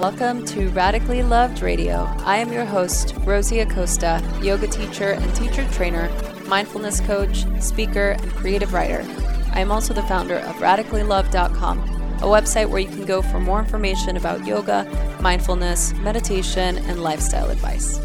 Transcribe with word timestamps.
Welcome 0.00 0.46
to 0.46 0.70
Radically 0.70 1.22
Loved 1.22 1.60
Radio. 1.60 2.06
I 2.20 2.38
am 2.38 2.50
your 2.50 2.64
host, 2.64 3.14
Rosie 3.18 3.60
Acosta, 3.60 4.26
yoga 4.40 4.66
teacher 4.66 5.10
and 5.10 5.36
teacher 5.36 5.68
trainer, 5.72 6.08
mindfulness 6.46 7.02
coach, 7.02 7.44
speaker, 7.60 8.16
and 8.18 8.32
creative 8.32 8.72
writer. 8.72 9.04
I 9.52 9.60
am 9.60 9.70
also 9.70 9.92
the 9.92 10.02
founder 10.04 10.36
of 10.36 10.56
radicallyloved.com, 10.56 11.80
a 11.80 12.22
website 12.22 12.70
where 12.70 12.80
you 12.80 12.88
can 12.88 13.04
go 13.04 13.20
for 13.20 13.40
more 13.40 13.58
information 13.58 14.16
about 14.16 14.46
yoga, 14.46 14.86
mindfulness, 15.20 15.92
meditation, 15.96 16.78
and 16.78 17.02
lifestyle 17.02 17.50
advice. 17.50 17.98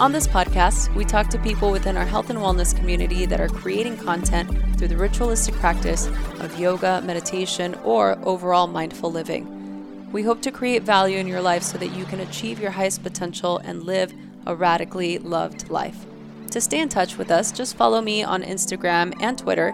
On 0.00 0.10
this 0.10 0.26
podcast, 0.26 0.92
we 0.96 1.04
talk 1.04 1.28
to 1.28 1.38
people 1.38 1.70
within 1.70 1.96
our 1.96 2.06
health 2.06 2.30
and 2.30 2.40
wellness 2.40 2.76
community 2.76 3.24
that 3.26 3.40
are 3.40 3.48
creating 3.48 3.98
content 3.98 4.50
through 4.76 4.88
the 4.88 4.96
ritualistic 4.96 5.54
practice 5.54 6.08
of 6.40 6.58
yoga, 6.58 7.00
meditation, 7.02 7.76
or 7.84 8.18
overall 8.24 8.66
mindful 8.66 9.12
living. 9.12 9.59
We 10.12 10.22
hope 10.22 10.42
to 10.42 10.50
create 10.50 10.82
value 10.82 11.18
in 11.18 11.26
your 11.26 11.40
life 11.40 11.62
so 11.62 11.78
that 11.78 11.94
you 11.94 12.04
can 12.04 12.20
achieve 12.20 12.60
your 12.60 12.72
highest 12.72 13.02
potential 13.02 13.58
and 13.58 13.84
live 13.84 14.12
a 14.46 14.54
radically 14.54 15.18
loved 15.18 15.70
life. 15.70 16.06
To 16.50 16.60
stay 16.60 16.80
in 16.80 16.88
touch 16.88 17.16
with 17.16 17.30
us, 17.30 17.52
just 17.52 17.76
follow 17.76 18.00
me 18.00 18.24
on 18.24 18.42
Instagram 18.42 19.14
and 19.20 19.38
Twitter 19.38 19.72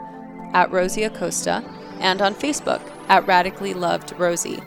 at 0.53 0.71
Rosie 0.71 1.05
Acosta 1.05 1.65
and 2.01 2.21
on 2.21 2.35
Facebook 2.35 2.83
at 3.09 3.27
Radically 3.27 3.73
Loved 3.73 4.13
Rosie. 4.19 4.61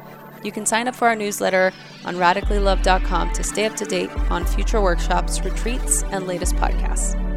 You 0.44 0.52
can 0.52 0.66
sign 0.66 0.88
up 0.88 0.96
for 0.96 1.08
our 1.08 1.16
newsletter 1.16 1.72
on 2.06 2.16
radicallyloved.com 2.16 3.34
to 3.34 3.44
stay 3.44 3.66
up 3.66 3.76
to 3.76 3.86
date 3.86 4.10
on 4.32 4.46
future 4.46 4.82
workshops, 4.82 5.44
retreats, 5.44 6.04
and 6.04 6.26
latest 6.26 6.56
podcasts. 6.56 7.29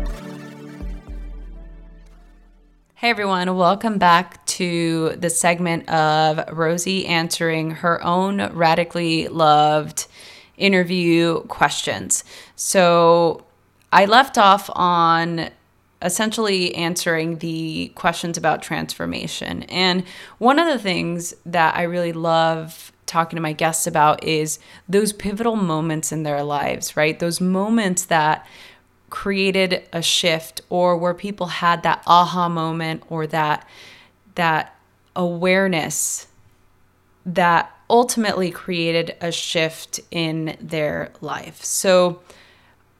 Hey 3.03 3.11
everyone, 3.11 3.56
welcome 3.56 3.98
back 3.98 4.47
to 4.47 5.17
the 5.17 5.28
segment 5.28 5.89
of 5.89 6.56
Rosie 6.56 7.05
answering 7.05 7.72
her 7.72 8.00
own 8.00 8.41
radically 8.53 9.27
loved 9.27 10.06
interview 10.56 11.41
questions. 11.48 12.22
So 12.55 13.44
I 13.91 14.05
left 14.05 14.39
off 14.39 14.70
on 14.75 15.50
essentially 16.00 16.77
answering 16.77 17.39
the 17.39 17.91
questions 17.97 18.39
about 18.39 18.62
transformation. 18.62 19.64
And 19.64 20.05
one 20.39 20.61
of 20.61 20.69
the 20.69 20.78
things 20.78 21.34
that 21.44 21.75
I 21.75 21.83
really 21.83 22.12
love 22.12 22.92
talking 23.06 23.37
to 23.37 23.42
my 23.42 23.53
guests 23.53 23.89
about 23.89 24.22
is 24.22 24.61
those 24.89 25.12
pivotal 25.12 25.56
moments 25.56 26.12
in 26.12 26.22
their 26.22 26.44
lives, 26.44 26.97
right? 26.97 27.19
Those 27.19 27.41
moments 27.41 28.05
that 28.05 28.47
created 29.12 29.86
a 29.92 30.00
shift 30.00 30.62
or 30.70 30.96
where 30.96 31.12
people 31.12 31.46
had 31.46 31.82
that 31.82 32.02
aha 32.06 32.48
moment 32.48 33.02
or 33.10 33.27
that 33.27 33.69
that 34.36 34.74
awareness 35.14 36.28
that 37.27 37.70
ultimately 37.91 38.50
created 38.50 39.14
a 39.20 39.30
shift 39.30 40.00
in 40.10 40.56
their 40.58 41.12
life. 41.20 41.62
So 41.62 42.22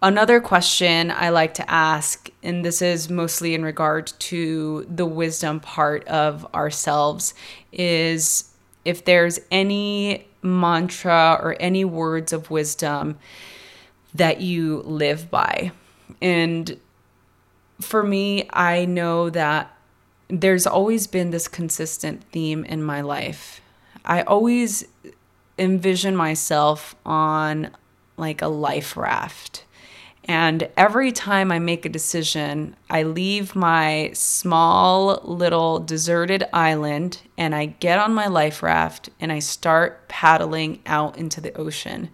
another 0.03 0.39
question 0.39 1.11
I 1.11 1.31
like 1.31 1.55
to 1.55 1.71
ask 1.71 2.29
and 2.43 2.63
this 2.63 2.83
is 2.83 3.09
mostly 3.09 3.55
in 3.55 3.65
regard 3.65 4.13
to 4.19 4.87
the 4.95 5.07
wisdom 5.07 5.61
part 5.61 6.07
of 6.09 6.47
ourselves 6.55 7.33
is 7.73 8.53
if 8.85 9.07
there's 9.07 9.41
any 9.51 10.29
mantra 10.43 11.39
or 11.41 11.57
any 11.59 11.87
words 11.87 12.35
of 12.35 12.51
wisdom 12.51 13.17
that 14.15 14.43
you 14.43 14.83
live 14.83 15.31
by 15.31 15.73
and 16.23 16.79
for 17.81 18.03
me, 18.05 18.49
I 18.53 18.85
know 18.85 19.29
that 19.31 19.77
there's 20.29 20.67
always 20.67 21.07
been 21.07 21.31
this 21.31 21.49
consistent 21.49 22.23
theme 22.31 22.65
in 22.65 22.83
my 22.83 23.01
life. 23.01 23.61
I 24.05 24.23
always 24.23 24.85
envision 25.59 26.17
myself 26.17 26.95
on 27.05 27.71
like 28.17 28.41
a 28.41 28.49
life 28.49 28.97
raft. 28.97 29.65
And 30.25 30.69
every 30.77 31.11
time 31.11 31.51
I 31.51 31.59
make 31.59 31.85
a 31.85 31.89
decision, 31.89 32.77
I 32.89 33.03
leave 33.03 33.57
my 33.57 34.13
small 34.15 35.21
little 35.25 35.81
deserted 35.81 36.45
island 36.53 37.21
and 37.37 37.53
I 37.53 37.67
get 37.67 37.99
on 37.99 38.15
my 38.15 38.29
life 38.29 38.63
raft 38.63 39.11
and 39.19 39.33
I 39.33 39.41
start 39.41 40.09
paddling 40.09 40.81
out 40.87 41.19
into 41.19 41.41
the 41.41 41.53
ocean. 41.55 42.11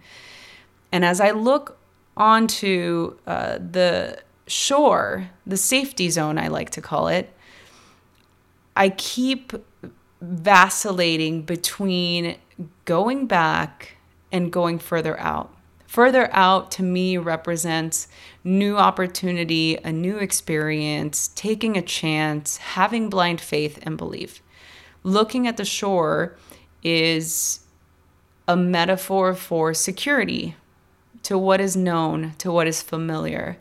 And 0.91 1.05
as 1.05 1.21
I 1.21 1.29
look 1.29 1.78
onto 2.19 3.15
uh, 3.25 3.57
the 3.57 4.21
shore, 4.45 5.29
the 5.47 5.57
safety 5.57 6.09
zone, 6.09 6.37
I 6.37 6.49
like 6.49 6.69
to 6.71 6.81
call 6.81 7.07
it, 7.07 7.33
I 8.75 8.89
keep 8.89 9.53
vacillating 10.21 11.43
between 11.43 12.37
going 12.85 13.25
back 13.25 13.97
and 14.31 14.51
going 14.51 14.79
further 14.79 15.19
out. 15.19 15.55
Further 15.87 16.29
out 16.33 16.69
to 16.71 16.83
me 16.83 17.17
represents 17.17 18.07
new 18.43 18.77
opportunity, 18.77 19.75
a 19.77 19.91
new 19.91 20.17
experience, 20.17 21.29
taking 21.35 21.77
a 21.77 21.81
chance, 21.81 22.57
having 22.57 23.09
blind 23.09 23.41
faith 23.41 23.79
and 23.81 23.97
belief. 23.97 24.43
Looking 25.03 25.47
at 25.47 25.57
the 25.57 25.65
shore 25.65 26.37
is 26.83 27.61
a 28.47 28.55
metaphor 28.55 29.33
for 29.33 29.73
security, 29.73 30.55
to 31.23 31.37
what 31.37 31.61
is 31.61 31.75
known, 31.75 32.33
to 32.37 32.51
what 32.51 32.67
is 32.67 32.81
familiar. 32.81 33.57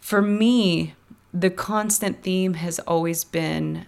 For 0.00 0.22
me, 0.22 0.94
the 1.32 1.50
constant 1.50 2.22
theme 2.22 2.54
has 2.54 2.78
always 2.80 3.24
been 3.24 3.86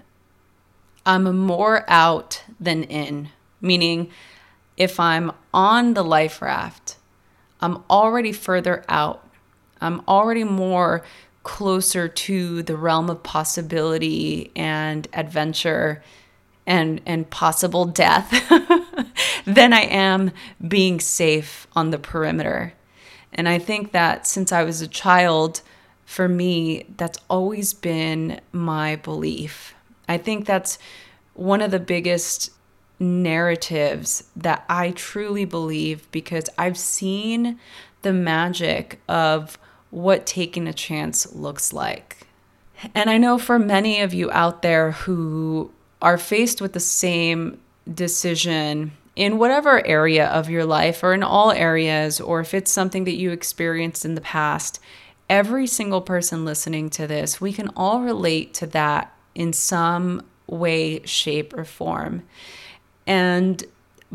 I'm 1.06 1.38
more 1.38 1.84
out 1.88 2.42
than 2.60 2.82
in, 2.84 3.30
meaning 3.62 4.10
if 4.76 5.00
I'm 5.00 5.32
on 5.54 5.94
the 5.94 6.04
life 6.04 6.42
raft, 6.42 6.96
I'm 7.60 7.82
already 7.88 8.32
further 8.32 8.84
out. 8.88 9.26
I'm 9.80 10.02
already 10.06 10.44
more 10.44 11.02
closer 11.42 12.08
to 12.08 12.62
the 12.62 12.76
realm 12.76 13.08
of 13.08 13.22
possibility 13.22 14.52
and 14.54 15.08
adventure 15.14 16.02
and 16.66 17.00
and 17.06 17.30
possible 17.30 17.86
death 17.86 18.30
than 19.48 19.72
I 19.72 19.80
am 19.80 20.30
being 20.66 21.00
safe 21.00 21.66
on 21.74 21.90
the 21.90 21.98
perimeter. 21.98 22.74
And 23.32 23.48
I 23.48 23.58
think 23.58 23.92
that 23.92 24.26
since 24.26 24.52
I 24.52 24.62
was 24.62 24.82
a 24.82 24.86
child, 24.86 25.62
for 26.04 26.28
me, 26.28 26.84
that's 26.98 27.18
always 27.30 27.72
been 27.72 28.40
my 28.52 28.96
belief. 28.96 29.74
I 30.06 30.18
think 30.18 30.44
that's 30.44 30.78
one 31.32 31.62
of 31.62 31.70
the 31.70 31.80
biggest 31.80 32.50
narratives 33.00 34.24
that 34.36 34.64
I 34.68 34.90
truly 34.90 35.46
believe 35.46 36.10
because 36.10 36.44
I've 36.58 36.78
seen 36.78 37.58
the 38.02 38.12
magic 38.12 39.00
of 39.08 39.58
what 39.90 40.26
taking 40.26 40.68
a 40.68 40.74
chance 40.74 41.32
looks 41.34 41.72
like. 41.72 42.26
And 42.94 43.08
I 43.08 43.16
know 43.16 43.38
for 43.38 43.58
many 43.58 44.00
of 44.02 44.12
you 44.12 44.30
out 44.30 44.60
there 44.60 44.92
who 44.92 45.70
are 46.02 46.18
faced 46.18 46.60
with 46.60 46.74
the 46.74 46.80
same 46.80 47.60
decision 47.92 48.92
in 49.18 49.36
whatever 49.36 49.84
area 49.84 50.28
of 50.28 50.48
your 50.48 50.64
life 50.64 51.02
or 51.02 51.12
in 51.12 51.24
all 51.24 51.50
areas, 51.50 52.20
or 52.20 52.38
if 52.38 52.54
it's 52.54 52.70
something 52.70 53.02
that 53.02 53.16
you 53.16 53.32
experienced 53.32 54.04
in 54.04 54.14
the 54.14 54.20
past, 54.20 54.78
every 55.28 55.66
single 55.66 56.00
person 56.00 56.44
listening 56.44 56.88
to 56.88 57.04
this, 57.04 57.40
we 57.40 57.52
can 57.52 57.68
all 57.76 58.00
relate 58.00 58.54
to 58.54 58.64
that 58.68 59.12
in 59.34 59.52
some 59.52 60.22
way, 60.46 61.04
shape, 61.04 61.52
or 61.52 61.64
form. 61.64 62.22
And 63.08 63.64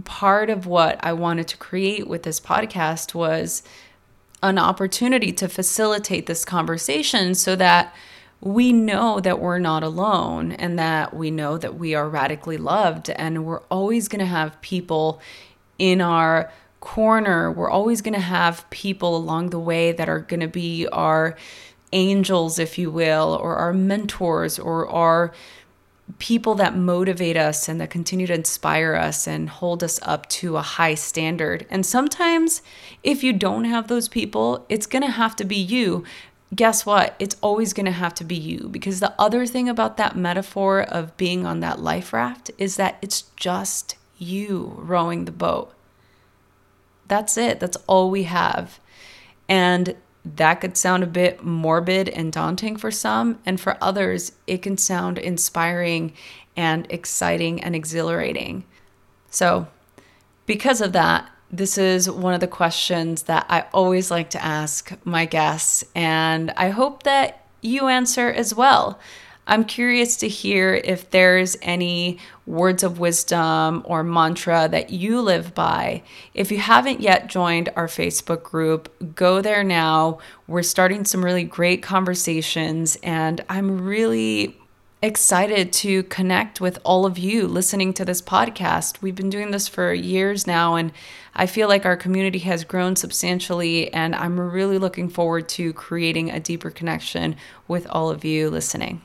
part 0.06 0.50
of 0.50 0.68
what 0.68 1.04
I 1.04 1.12
wanted 1.12 1.50
to 1.50 1.58
create 1.58 2.08
with 2.08 2.24
this 2.24 2.40
podcast 2.40 3.14
was 3.14 3.62
an 4.42 4.58
opportunity 4.58 5.34
to 5.34 5.50
facilitate 5.50 6.28
this 6.28 6.46
conversation 6.46 7.36
so 7.36 7.58
that 7.58 7.94
we 8.44 8.74
know 8.74 9.22
that 9.22 9.40
we're 9.40 9.58
not 9.58 9.84
alone 9.84 10.52
and 10.52 10.78
that 10.78 11.14
we 11.14 11.32
know 11.32 11.58
that 11.58 11.76
we 11.76 11.96
are 11.96 12.10
radically 12.10 12.58
loved 12.58 13.10
and 13.10 13.46
we're 13.46 13.62
always 13.72 14.10
going 14.10 14.20
to 14.20 14.26
have 14.26 14.60
people 14.62 15.22
in 15.80 16.02
our 16.02 16.52
corner. 16.82 17.50
We're 17.50 17.70
always 17.70 18.02
going 18.02 18.16
to 18.16 18.20
have 18.20 18.70
people 18.70 19.16
along 19.16 19.52
the 19.52 19.60
way 19.60 19.94
that 19.94 20.10
are 20.10 20.20
going 20.20 20.42
to 20.42 20.50
be 20.50 20.86
our 20.88 21.38
angels, 21.94 22.60
if 22.60 22.78
you 22.78 22.92
will, 22.92 23.40
or 23.42 23.56
our 23.56 23.72
mentors 23.72 24.60
or 24.60 24.90
our 24.90 25.32
people 26.20 26.56
that 26.56 26.76
motivate 26.76 27.38
us 27.38 27.70
and 27.70 27.80
that 27.80 27.90
continue 27.90 28.28
to 28.28 28.34
inspire 28.34 28.94
us 28.94 29.26
and 29.26 29.50
hold 29.50 29.82
us 29.86 30.02
up 30.02 30.28
to 30.28 30.58
a 30.58 30.62
high 30.62 30.96
standard. 30.96 31.66
And 31.70 31.86
sometimes, 31.86 32.62
if 33.04 33.24
you 33.24 33.32
don't 33.32 33.64
have 33.64 33.88
those 33.88 34.10
people, 34.10 34.66
it's 34.68 34.86
going 34.86 35.04
to 35.04 35.12
have 35.12 35.34
to 35.38 35.46
be 35.46 35.56
you 35.56 36.04
guess 36.54 36.86
what? 36.86 37.16
It's 37.20 37.38
always 37.42 37.74
going 37.74 37.86
to 37.86 37.92
have 37.92 38.14
to 38.16 38.24
be 38.24 38.36
you 38.36 38.68
because 38.70 39.00
the 39.00 39.14
other 39.20 39.46
thing 39.46 39.70
about 39.70 39.98
that 39.98 40.16
metaphor 40.16 40.82
of 40.82 41.16
being 41.18 41.46
on 41.46 41.60
that 41.62 41.80
life 41.80 42.14
raft 42.14 42.52
is 42.58 42.76
that 42.76 42.98
it's 43.02 43.24
just 43.36 43.96
you 44.18 44.76
rowing 44.78 45.26
the 45.26 45.32
boat. 45.32 45.74
That's 47.08 47.38
it. 47.38 47.60
That's 47.60 47.78
all 47.88 48.10
we 48.10 48.24
have. 48.24 48.80
And 49.48 49.96
that 50.26 50.56
could 50.56 50.78
sound 50.78 51.04
a 51.04 51.08
bit 51.08 51.44
morbid 51.44 52.08
and 52.10 52.32
daunting 52.32 52.78
for 52.78 52.92
some. 52.92 53.40
And 53.46 53.60
for 53.60 53.78
others, 53.82 54.34
it 54.48 54.62
can 54.62 54.78
sound 54.78 55.18
inspiring 55.18 56.14
and 56.56 56.88
exciting 56.90 57.62
and 57.62 57.76
exhilarating. 57.76 58.64
So, 59.30 59.68
because 60.46 60.82
of 60.82 60.94
that, 60.94 61.30
This 61.54 61.78
is 61.78 62.10
one 62.10 62.34
of 62.34 62.40
the 62.40 62.48
questions 62.48 63.24
that 63.24 63.46
I 63.48 63.66
always 63.76 64.10
like 64.10 64.32
to 64.32 64.44
ask 64.44 64.92
my 65.06 65.26
guests, 65.26 65.84
and 65.94 66.50
I 66.58 66.70
hope 66.70 67.04
that 67.04 67.46
you 67.62 67.90
answer 67.90 68.28
as 68.28 68.56
well. 68.56 69.00
I'm 69.46 69.64
curious 69.64 70.18
to 70.18 70.28
hear 70.28 70.74
if 70.74 71.12
there's 71.12 71.56
any 71.62 72.18
words 72.48 72.82
of 72.82 72.98
wisdom 72.98 73.84
or 73.86 74.04
mantra 74.04 74.68
that 74.70 74.90
you 74.90 75.22
live 75.22 75.54
by. 75.54 76.02
If 76.34 76.52
you 76.52 76.58
haven't 76.58 77.02
yet 77.02 77.28
joined 77.28 77.70
our 77.76 77.88
Facebook 77.88 78.42
group, 78.42 79.14
go 79.14 79.40
there 79.40 79.64
now. 79.64 80.18
We're 80.48 80.64
starting 80.64 81.06
some 81.06 81.24
really 81.24 81.44
great 81.44 81.84
conversations, 81.84 82.98
and 83.04 83.46
I'm 83.48 83.86
really 83.86 84.58
excited 85.04 85.74
to 85.74 86.04
connect 86.04 86.62
with 86.62 86.80
all 86.86 87.06
of 87.06 87.18
you 87.18 87.46
listening 87.46 87.94
to 87.94 88.06
this 88.06 88.22
podcast. 88.22 89.02
We've 89.02 89.14
been 89.14 89.30
doing 89.30 89.52
this 89.52 89.68
for 89.68 89.94
years 89.94 90.48
now, 90.48 90.76
and 90.76 90.94
I 91.36 91.46
feel 91.46 91.68
like 91.68 91.86
our 91.86 91.98
community 91.98 92.40
has 92.40 92.64
grown 92.64 92.96
substantially, 92.96 93.94
and 93.94 94.16
I'm 94.16 94.40
really 94.40 94.78
looking 94.78 95.10
forward 95.10 95.50
to 95.50 95.74
creating 95.74 96.30
a 96.30 96.40
deeper 96.40 96.70
connection 96.70 97.36
with 97.68 97.86
all 97.90 98.10
of 98.10 98.24
you 98.24 98.50
listening. 98.50 99.02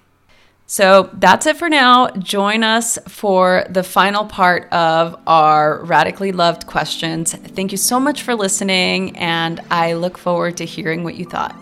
So 0.67 1.11
that's 1.15 1.47
it 1.47 1.57
for 1.57 1.69
now. 1.69 2.11
Join 2.11 2.63
us 2.63 2.99
for 3.09 3.65
the 3.69 3.83
final 3.83 4.25
part 4.25 4.73
of 4.73 5.19
our 5.27 5.83
radically 5.85 6.31
loved 6.31 6.69
questions. 6.69 7.33
Thank 7.33 7.73
you 7.73 7.79
so 7.79 7.99
much 7.99 8.23
for 8.23 8.37
listening, 8.37 9.17
and 9.17 9.61
I 9.69 9.95
look 9.95 10.17
forward 10.17 10.59
to 10.59 10.65
hearing 10.65 11.03
what 11.03 11.17
you 11.17 11.25
thought. 11.25 11.57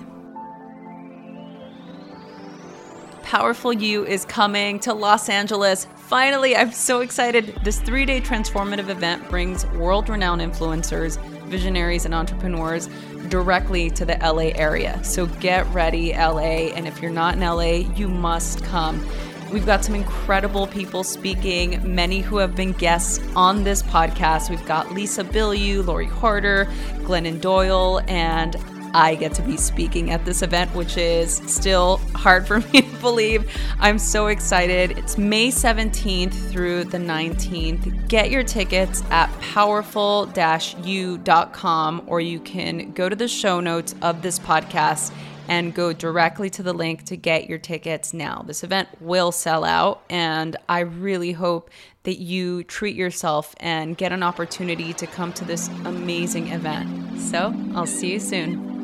Powerful 3.27 3.73
You 3.73 4.07
is 4.07 4.25
coming 4.25 4.79
to 4.79 4.95
Los 4.95 5.29
Angeles. 5.29 5.89
Finally, 5.97 6.55
I'm 6.55 6.71
so 6.71 7.01
excited. 7.01 7.59
This 7.65 7.81
three 7.81 8.05
day 8.07 8.21
transformative 8.21 8.89
event 8.89 9.29
brings 9.29 9.67
world 9.73 10.09
renowned 10.09 10.43
influencers, 10.43 11.21
visionaries, 11.47 12.05
and 12.05 12.15
entrepreneurs 12.15 12.89
directly 13.29 13.91
to 13.91 14.05
the 14.05 14.17
LA 14.23 14.53
area. 14.55 15.03
So 15.03 15.27
get 15.27 15.67
ready, 15.75 16.13
LA. 16.13 16.71
And 16.77 16.87
if 16.87 17.03
you're 17.03 17.11
not 17.11 17.35
in 17.35 17.41
LA, 17.41 17.93
you 17.97 18.07
must 18.07 18.63
come. 18.63 19.05
We've 19.53 19.67
got 19.67 19.85
some 19.85 19.97
incredible 19.97 20.69
people 20.69 21.03
speaking, 21.03 21.81
many 21.97 22.21
who 22.21 22.37
have 22.37 22.55
been 22.55 22.73
guests 22.75 23.21
on 23.35 23.65
this 23.65 23.83
podcast. 23.83 24.51
We've 24.51 24.67
got 24.67 24.93
Lisa 24.93 25.25
Bilyeu, 25.25 25.85
Lori 25.85 26.07
Harder, 26.07 26.67
Glennon 26.99 27.41
Doyle, 27.41 28.03
and 28.07 28.55
I 28.95 29.15
get 29.15 29.35
to 29.35 29.43
be 29.43 29.57
speaking 29.57 30.11
at 30.11 30.25
this 30.25 30.43
event, 30.43 30.75
which 30.75 30.97
is 30.97 31.37
still 31.47 31.99
hard 32.15 32.47
for 32.47 32.61
me 32.73 32.83
to 32.83 32.97
believe. 33.01 33.51
I'm 33.79 33.99
so 33.99 34.27
excited. 34.29 34.99
It's 34.99 35.19
May 35.19 35.49
17th 35.49 36.51
through 36.51 36.85
the 36.85 36.99
19th. 36.99 38.09
Get 38.09 38.31
your 38.31 38.43
tickets 38.43 39.03
at 39.11 39.31
powerful 39.41 40.33
u.com 40.85 42.03
or 42.07 42.21
you 42.21 42.41
can 42.41 42.93
go 42.93 43.09
to 43.09 43.17
the 43.17 43.29
show 43.29 43.61
notes 43.61 43.95
of 44.03 44.23
this 44.23 44.39
podcast 44.39 45.13
and 45.49 45.75
go 45.75 45.93
directly 45.93 46.51
to 46.51 46.63
the 46.63 46.73
link 46.73 47.05
to 47.05 47.17
get 47.17 47.49
your 47.49 47.59
tickets 47.59 48.13
now. 48.13 48.43
This 48.47 48.65
event 48.65 48.89
will 49.01 49.33
sell 49.33 49.65
out, 49.65 50.03
and 50.11 50.57
I 50.69 50.81
really 50.81 51.33
hope 51.33 51.71
that 52.03 52.19
you 52.19 52.65
treat 52.65 52.97
yourself 52.97 53.55
and 53.59 53.97
get 53.97 54.13
an 54.13 54.23
opportunity 54.23 54.93
to 54.95 55.07
come 55.07 55.33
to 55.35 55.45
this 55.45 55.69
amazing 55.85 56.49
event. 56.49 57.21
So, 57.21 57.55
I'll 57.75 57.87
see 57.87 58.13
you 58.13 58.21
soon. 58.21 58.76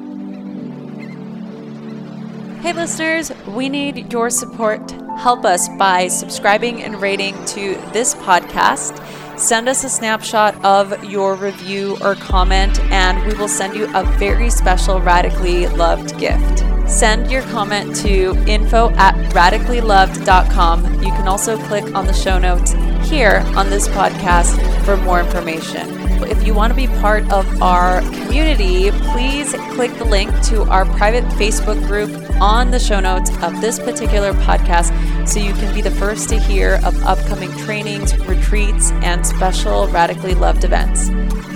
Hey, 2.63 2.73
listeners, 2.73 3.33
we 3.49 3.69
need 3.69 4.13
your 4.13 4.31
support. 4.31 4.89
Help 5.19 5.45
us 5.45 5.69
by 5.69 6.07
subscribing 6.07 6.85
and 6.85 7.03
rating 7.03 7.35
to 7.47 7.75
this 7.93 8.15
podcast. 8.15 8.97
Send 9.37 9.69
us 9.69 9.83
a 9.83 9.89
snapshot 9.89 10.65
of 10.65 11.03
your 11.03 11.35
review 11.35 11.99
or 12.01 12.15
comment, 12.15 12.79
and 12.93 13.27
we 13.27 13.37
will 13.37 13.49
send 13.49 13.75
you 13.75 13.89
a 13.97 14.05
very 14.17 14.49
special 14.49 15.01
radically 15.01 15.67
loved 15.67 16.17
gift. 16.21 16.61
Send 16.89 17.33
your 17.33 17.43
comment 17.51 17.97
to 17.97 18.37
info 18.47 18.91
at 18.91 19.17
radicallyloved.com. 19.33 21.03
You 21.03 21.11
can 21.11 21.27
also 21.27 21.59
click 21.67 21.93
on 21.97 22.07
the 22.07 22.13
show 22.13 22.39
notes 22.39 22.75
here 23.13 23.43
on 23.57 23.69
this 23.69 23.89
podcast 23.89 24.57
for 24.87 24.97
more 24.97 25.21
information. 25.21 25.87
If 26.23 26.47
you 26.47 26.55
want 26.55 26.71
to 26.71 26.75
be 26.75 26.87
part 26.87 27.31
of 27.31 27.61
our 27.61 28.01
community, 28.01 28.91
please 29.13 29.53
click 29.75 29.93
the 29.99 30.07
link 30.07 30.31
to 30.45 30.63
our 30.71 30.87
private 30.97 31.25
Facebook 31.35 31.79
group 31.87 32.11
on 32.41 32.71
the 32.71 32.79
show 32.79 33.01
notes 33.01 33.29
of 33.43 33.61
this 33.61 33.79
particular 33.79 34.33
podcast 34.33 35.29
so 35.29 35.41
you 35.41 35.53
can 35.53 35.75
be 35.75 35.83
the 35.83 35.91
first 35.91 36.31
to 36.31 36.39
hear 36.39 36.81
of 36.85 36.99
upcoming 37.05 37.55
trainings, 37.59 38.17
retreats, 38.21 38.93
and 39.03 39.27
special 39.27 39.89
Radically 39.89 40.35
Loved 40.35 40.65
events. 40.65 41.11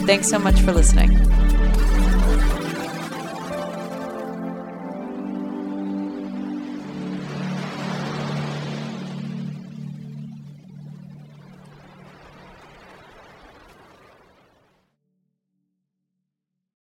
Thanks 0.04 0.28
so 0.28 0.38
much 0.38 0.60
for 0.60 0.74
listening. 0.74 1.16